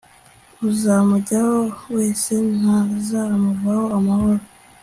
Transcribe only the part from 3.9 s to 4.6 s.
amahoro